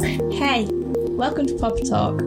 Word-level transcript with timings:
Hey, 0.00 0.66
welcome 0.70 1.46
to 1.46 1.58
Proper 1.58 1.80
Talk. 1.80 2.18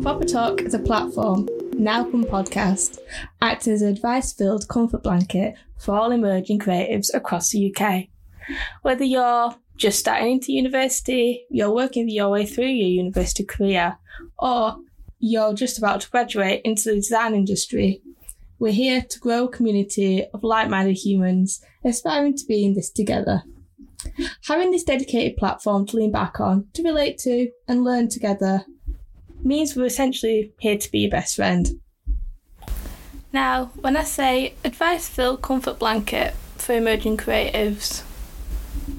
Proper 0.00 0.24
Talk 0.24 0.62
is 0.62 0.74
a 0.74 0.78
platform, 0.78 1.48
now 1.72 2.04
come 2.04 2.24
podcast, 2.24 2.98
acting 3.42 3.72
as 3.72 3.82
an 3.82 3.88
advice 3.88 4.32
filled 4.32 4.68
comfort 4.68 5.02
blanket 5.02 5.56
for 5.76 5.98
all 5.98 6.12
emerging 6.12 6.60
creatives 6.60 7.12
across 7.12 7.50
the 7.50 7.74
UK. 7.74 8.06
Whether 8.82 9.02
you're 9.02 9.56
just 9.76 9.98
starting 9.98 10.32
into 10.32 10.52
university, 10.52 11.46
you're 11.50 11.74
working 11.74 12.08
your 12.08 12.28
way 12.28 12.46
through 12.46 12.66
your 12.66 12.88
university 12.88 13.44
career, 13.44 13.98
or 14.38 14.76
you're 15.18 15.52
just 15.52 15.78
about 15.78 16.02
to 16.02 16.10
graduate 16.10 16.62
into 16.64 16.90
the 16.90 16.94
design 16.94 17.34
industry, 17.34 18.02
we're 18.60 18.72
here 18.72 19.02
to 19.02 19.18
grow 19.18 19.46
a 19.46 19.50
community 19.50 20.24
of 20.32 20.44
like 20.44 20.68
minded 20.68 20.96
humans 20.96 21.60
aspiring 21.84 22.36
to 22.36 22.46
be 22.46 22.64
in 22.64 22.74
this 22.74 22.88
together. 22.88 23.42
Having 24.48 24.70
this 24.70 24.84
dedicated 24.84 25.36
platform 25.36 25.86
to 25.86 25.96
lean 25.96 26.10
back 26.10 26.40
on, 26.40 26.68
to 26.72 26.82
relate 26.82 27.18
to, 27.18 27.50
and 27.68 27.84
learn 27.84 28.08
together 28.08 28.64
means 29.42 29.76
we're 29.76 29.86
essentially 29.86 30.52
here 30.58 30.78
to 30.78 30.90
be 30.90 31.00
your 31.00 31.10
best 31.10 31.36
friend. 31.36 31.80
Now, 33.32 33.66
when 33.80 33.96
I 33.96 34.04
say 34.04 34.54
advice 34.64 35.08
filled 35.08 35.42
comfort 35.42 35.78
blanket 35.78 36.34
for 36.56 36.74
emerging 36.74 37.18
creatives, 37.18 38.02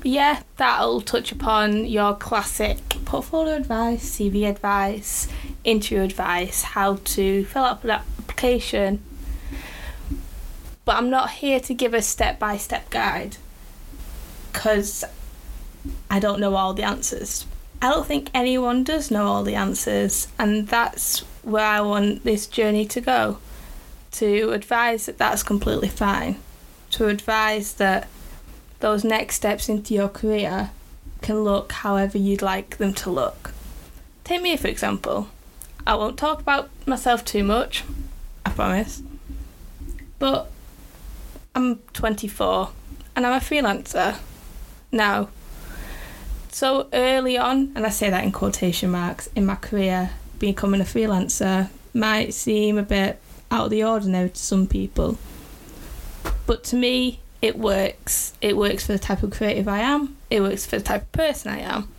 yeah, 0.04 0.44
that'll 0.58 1.02
touch 1.02 1.32
upon 1.32 1.86
your 1.86 2.14
classic 2.16 2.78
portfolio 3.06 3.56
advice, 3.56 4.18
CV 4.18 4.48
advice, 4.48 5.28
interview 5.64 6.02
advice, 6.04 6.62
how 6.62 6.96
to 6.96 7.46
fill 7.46 7.64
out 7.64 7.84
an 7.84 7.92
application. 7.92 9.04
But 10.86 10.98
I'm 10.98 11.10
not 11.10 11.32
here 11.32 11.60
to 11.62 11.74
give 11.74 11.94
a 11.94 12.02
step 12.02 12.38
by 12.38 12.58
step 12.58 12.90
guide 12.90 13.38
because 14.58 15.06
I 16.10 16.18
don't 16.18 16.40
know 16.40 16.56
all 16.56 16.74
the 16.74 16.82
answers. 16.82 17.46
I 17.80 17.90
don't 17.90 18.08
think 18.08 18.32
anyone 18.34 18.84
does 18.84 19.12
know 19.12 19.28
all 19.28 19.44
the 19.44 19.54
answers, 19.54 20.28
and 20.40 20.68
that's 20.68 21.20
where 21.44 21.64
I 21.64 21.80
want 21.82 22.24
this 22.24 22.48
journey 22.48 22.88
to 22.88 23.00
go. 23.00 23.38
To 24.14 24.50
advise 24.54 25.06
that 25.06 25.20
that's 25.20 25.44
completely 25.44 25.90
fine. 25.90 26.40
To 26.92 27.08
advise 27.08 27.74
that 27.74 28.08
those 28.80 29.04
next 29.04 29.36
steps 29.36 29.70
into 29.70 29.94
your 29.94 30.10
career 30.10 30.72
can 31.22 31.44
look 31.44 31.72
however 31.72 32.18
you'd 32.18 32.42
like 32.42 32.78
them 32.78 32.96
to 32.96 33.12
look. 33.12 33.54
Take 34.24 34.42
me 34.42 34.58
for 34.58 34.70
example. 34.70 35.28
I 35.86 35.94
won't 35.94 36.18
talk 36.18 36.40
about 36.40 36.72
myself 36.88 37.24
too 37.24 37.44
much, 37.44 37.84
I 38.44 38.50
promise. 38.50 39.04
But 40.18 40.50
I'm 41.54 41.76
24 41.94 42.72
and 43.16 43.28
I'm 43.28 43.34
a 43.34 43.40
freelancer 43.40 44.18
now. 44.92 45.30
So 46.52 46.88
early 46.92 47.38
on, 47.38 47.72
and 47.76 47.86
I 47.86 47.90
say 47.90 48.10
that 48.10 48.24
in 48.24 48.32
quotation 48.32 48.90
marks, 48.90 49.30
in 49.36 49.46
my 49.46 49.56
career, 49.56 50.12
becoming 50.40 50.82
a 50.82 50.86
freelancer 50.86 51.70
might 51.94 52.34
seem 52.34 52.78
a 52.78 52.84
bit 52.84 53.20
out 53.52 53.66
of 53.66 53.70
the 53.72 53.84
ordinary 53.84 54.30
to 54.30 54.36
some 54.40 54.68
people. 54.68 55.18
But 56.46 56.64
to 56.66 56.76
me, 56.76 57.20
it 57.42 57.58
works. 57.58 58.34
It 58.42 58.58
works 58.58 58.86
for 58.86 58.94
the 58.94 59.00
type 59.00 59.24
of 59.24 59.32
creative 59.32 59.68
I 59.68 59.80
am, 59.80 60.18
it 60.30 60.42
works 60.42 60.66
for 60.66 60.78
the 60.78 60.84
type 60.84 61.04
of 61.04 61.12
person 61.12 61.52
I 61.52 61.60
am, 61.60 61.90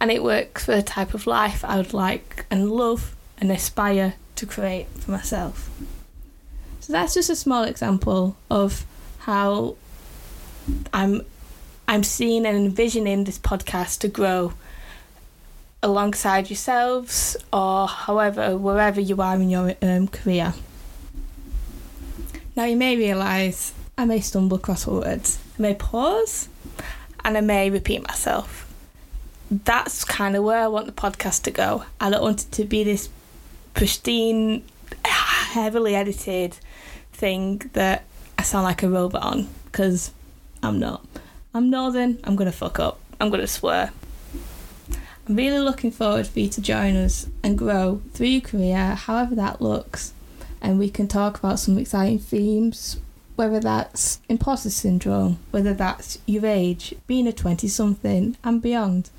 and 0.00 0.10
it 0.10 0.22
works 0.22 0.64
for 0.64 0.74
the 0.74 0.82
type 0.82 1.14
of 1.14 1.26
life 1.26 1.64
I 1.64 1.76
would 1.76 1.94
like 1.94 2.46
and 2.50 2.70
love 2.70 3.14
and 3.38 3.50
aspire 3.50 4.14
to 4.36 4.46
create 4.46 4.86
for 4.98 5.10
myself. 5.10 5.70
So 6.80 6.92
that's 6.92 7.14
just 7.14 7.30
a 7.30 7.36
small 7.36 7.64
example 7.64 8.36
of 8.50 8.84
how 9.20 9.76
I'm 10.92 11.22
I'm 11.90 12.04
seeing 12.04 12.46
and 12.46 12.56
envisioning 12.56 13.24
this 13.24 13.36
podcast 13.36 13.98
to 13.98 14.08
grow 14.08 14.52
alongside 15.82 16.48
yourselves 16.48 17.36
or 17.52 17.88
however 17.88 18.56
wherever 18.56 19.00
you 19.00 19.20
are 19.20 19.34
in 19.34 19.50
your 19.50 19.74
um, 19.82 20.06
career. 20.06 20.54
Now 22.54 22.66
you 22.66 22.76
may 22.76 22.96
realise 22.96 23.74
I 23.98 24.04
may 24.04 24.20
stumble 24.20 24.58
across 24.58 24.86
words, 24.86 25.40
I 25.58 25.62
may 25.62 25.74
pause, 25.74 26.48
and 27.24 27.36
I 27.36 27.40
may 27.40 27.70
repeat 27.70 28.06
myself. 28.06 28.72
That's 29.50 30.04
kind 30.04 30.36
of 30.36 30.44
where 30.44 30.62
I 30.62 30.68
want 30.68 30.86
the 30.86 30.92
podcast 30.92 31.42
to 31.42 31.50
go. 31.50 31.82
I 32.00 32.08
don't 32.08 32.22
want 32.22 32.44
it 32.44 32.52
to 32.52 32.64
be 32.64 32.84
this 32.84 33.08
pristine, 33.74 34.62
heavily 35.04 35.96
edited 35.96 36.56
thing 37.12 37.68
that 37.72 38.04
I 38.38 38.44
sound 38.44 38.62
like 38.62 38.84
a 38.84 38.88
robot 38.88 39.24
on 39.24 39.48
because 39.64 40.12
I'm 40.62 40.78
not. 40.78 41.04
I'm 41.52 41.68
northern, 41.68 42.20
I'm 42.22 42.36
to 42.36 42.52
fuck 42.52 42.78
up, 42.78 43.00
I'm 43.20 43.28
to 43.32 43.46
swear. 43.48 43.90
I'm 45.26 45.34
really 45.34 45.58
looking 45.58 45.90
forward 45.90 46.28
for 46.28 46.38
you 46.38 46.48
to 46.48 46.60
join 46.60 46.94
us 46.94 47.26
and 47.42 47.58
grow 47.58 48.02
through 48.12 48.28
your 48.28 48.40
career, 48.40 48.94
however 48.94 49.34
that 49.34 49.60
looks, 49.60 50.12
and 50.62 50.78
we 50.78 50.90
can 50.90 51.08
talk 51.08 51.40
about 51.40 51.58
some 51.58 51.76
exciting 51.76 52.20
themes, 52.20 53.00
whether 53.34 53.58
that's 53.58 54.20
imposter 54.28 54.70
syndrome, 54.70 55.40
whether 55.50 55.74
that's 55.74 56.18
your 56.24 56.46
age, 56.46 56.94
being 57.08 57.26
a 57.26 57.32
20 57.32 57.66
something, 57.66 58.36
and 58.44 58.62
beyond, 58.62 59.10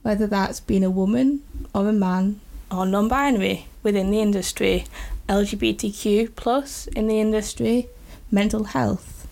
whether 0.00 0.26
that's 0.26 0.60
being 0.60 0.84
a 0.84 0.88
woman 0.88 1.42
or 1.74 1.90
a 1.90 1.92
man 1.92 2.40
or 2.70 2.86
non 2.86 3.06
binary 3.06 3.66
within 3.82 4.10
the 4.10 4.20
industry, 4.20 4.86
LGBTQ 5.28 6.36
plus 6.36 6.86
in 6.86 7.06
the 7.06 7.20
industry, 7.20 7.90
mental 8.30 8.64
health 8.64 9.25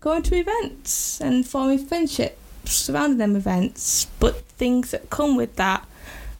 going 0.00 0.22
to 0.24 0.36
events 0.36 1.20
and 1.20 1.46
forming 1.46 1.84
friendships 1.84 2.38
surrounding 2.68 3.18
them 3.18 3.36
events, 3.36 4.06
but 4.18 4.42
things 4.42 4.90
that 4.90 5.10
come 5.10 5.36
with 5.36 5.56
that, 5.56 5.86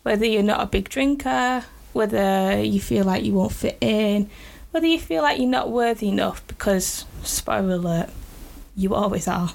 whether 0.02 0.24
you're 0.24 0.42
not 0.42 0.60
a 0.60 0.66
big 0.66 0.88
drinker, 0.88 1.64
whether 1.92 2.60
you 2.60 2.80
feel 2.80 3.04
like 3.04 3.24
you 3.24 3.32
won't 3.32 3.52
fit 3.52 3.78
in, 3.80 4.28
whether 4.70 4.86
you 4.86 4.98
feel 4.98 5.22
like 5.22 5.38
you're 5.38 5.48
not 5.48 5.70
worthy 5.70 6.08
enough, 6.08 6.46
because, 6.46 7.04
spoiler 7.22 7.74
alert, 7.74 8.10
you 8.76 8.94
always 8.94 9.26
are. 9.26 9.54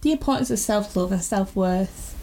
The 0.00 0.12
importance 0.12 0.50
of 0.50 0.58
self 0.58 0.94
love 0.96 1.12
and 1.12 1.22
self 1.22 1.54
worth 1.56 2.14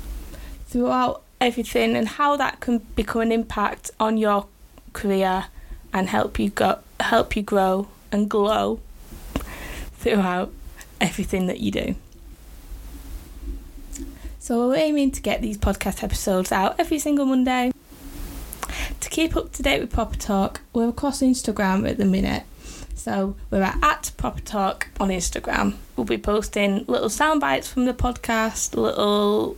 throughout 0.68 1.22
everything 1.40 1.96
and 1.96 2.08
how 2.08 2.38
that 2.38 2.60
can 2.60 2.80
become 2.96 3.22
an 3.22 3.32
impact 3.32 3.92
on 4.00 4.18
your 4.18 4.48
career 4.94 5.46
and 5.94 6.10
help 6.10 6.40
you 6.40 6.50
go 6.50 6.80
help 7.02 7.36
you 7.36 7.44
grow 7.44 7.88
and 8.12 8.30
glow 8.30 8.80
throughout 10.06 10.54
everything 11.02 11.48
that 11.48 11.60
you 11.60 11.72
do. 11.72 11.96
So 14.38 14.68
we're 14.68 14.76
aiming 14.76 15.10
to 15.14 15.22
get 15.22 15.42
these 15.42 15.58
podcast 15.58 16.04
episodes 16.04 16.52
out 16.52 16.76
every 16.80 17.00
single 17.00 17.26
Monday. 17.26 17.72
To 19.00 19.10
keep 19.10 19.36
up 19.36 19.52
to 19.54 19.64
date 19.64 19.82
with 19.82 19.92
Proper 19.92 20.16
Talk, 20.16 20.62
we're 20.74 20.90
across 20.90 21.22
Instagram 21.22 21.90
at 21.90 21.98
the 21.98 22.06
minute. 22.06 22.44
So 22.94 23.36
we're 23.50 23.64
at, 23.64 24.12
Proper 24.16 24.42
Talk 24.42 24.90
on 25.00 25.10
Instagram. 25.10 25.74
We'll 25.96 26.06
be 26.06 26.20
posting 26.20 26.86
little 26.86 27.10
sound 27.10 27.42
bites 27.42 27.68
from 27.68 27.86
the 27.86 27.94
podcast, 27.94 28.76
little 28.76 29.58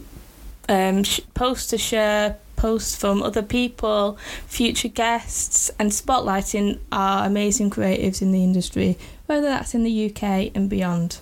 um, 0.69 1.03
sh- 1.03 1.19
posts 1.33 1.67
to 1.71 1.77
share, 1.77 2.37
posts 2.57 2.97
from 2.97 3.23
other 3.23 3.41
people, 3.41 4.17
future 4.45 4.89
guests, 4.89 5.71
and 5.79 5.91
spotlighting 5.91 6.79
our 6.91 7.25
amazing 7.25 7.69
creatives 7.69 8.21
in 8.21 8.33
the 8.33 8.43
industry, 8.43 8.97
whether 9.27 9.47
that's 9.47 9.73
in 9.73 9.83
the 9.83 10.11
UK 10.11 10.51
and 10.53 10.69
beyond. 10.69 11.19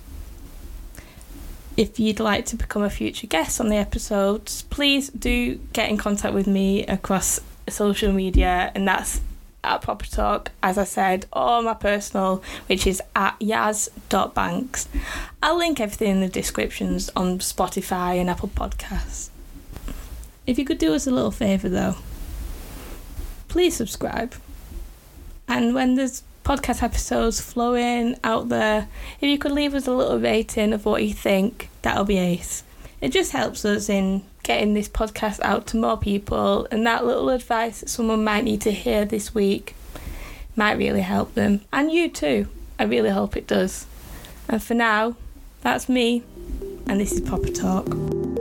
If 1.77 1.99
you'd 1.99 2.19
like 2.19 2.45
to 2.47 2.55
become 2.55 2.81
a 2.81 2.89
future 2.89 3.27
guest 3.27 3.59
on 3.59 3.69
the 3.69 3.75
episodes, 3.75 4.63
please 4.63 5.09
do 5.09 5.55
get 5.73 5.89
in 5.89 5.97
contact 5.97 6.33
with 6.33 6.47
me 6.47 6.85
across 6.87 7.39
social 7.69 8.11
media, 8.11 8.71
and 8.73 8.87
that's 8.87 9.21
at 9.65 9.81
Proper 9.81 10.05
Talk, 10.05 10.51
as 10.63 10.77
I 10.77 10.83
said, 10.85 11.25
or 11.33 11.61
my 11.61 11.73
personal, 11.73 12.41
which 12.67 12.87
is 12.87 13.01
at 13.15 13.37
yaz.banks. 13.39 14.87
I'll 15.43 15.57
link 15.57 15.79
everything 15.79 16.11
in 16.11 16.21
the 16.21 16.29
descriptions 16.29 17.09
on 17.15 17.39
Spotify 17.39 18.19
and 18.21 18.29
Apple 18.29 18.49
Podcasts. 18.49 19.29
If 20.47 20.59
you 20.59 20.65
could 20.65 20.77
do 20.77 20.93
us 20.93 21.07
a 21.07 21.11
little 21.11 21.31
favour 21.31 21.69
though, 21.69 21.95
please 23.47 23.75
subscribe. 23.75 24.35
And 25.47 25.73
when 25.73 25.95
there's 25.95 26.23
podcast 26.43 26.83
episodes 26.83 27.41
flowing 27.41 28.15
out 28.23 28.49
there, 28.49 28.87
if 29.19 29.27
you 29.27 29.37
could 29.37 29.51
leave 29.51 29.73
us 29.73 29.87
a 29.87 29.93
little 29.93 30.19
rating 30.19 30.73
of 30.73 30.85
what 30.85 31.03
you 31.03 31.13
think, 31.13 31.69
that'll 31.81 32.05
be 32.05 32.17
ace. 32.17 32.63
It 33.01 33.11
just 33.11 33.31
helps 33.31 33.65
us 33.65 33.89
in 33.89 34.23
getting 34.43 34.73
this 34.73 34.87
podcast 34.87 35.39
out 35.41 35.65
to 35.67 35.77
more 35.77 35.97
people, 35.97 36.67
and 36.71 36.85
that 36.85 37.05
little 37.05 37.29
advice 37.29 37.79
that 37.79 37.89
someone 37.89 38.23
might 38.23 38.43
need 38.43 38.61
to 38.61 38.71
hear 38.71 39.05
this 39.05 39.33
week 39.33 39.75
might 40.55 40.77
really 40.77 41.01
help 41.01 41.33
them. 41.33 41.61
And 41.73 41.91
you 41.91 42.09
too. 42.09 42.47
I 42.77 42.83
really 42.83 43.09
hope 43.09 43.35
it 43.35 43.47
does. 43.47 43.87
And 44.47 44.61
for 44.61 44.75
now, 44.75 45.15
that's 45.61 45.89
me, 45.89 46.23
and 46.87 46.99
this 46.99 47.11
is 47.11 47.21
Proper 47.21 47.49
Talk. 47.49 48.34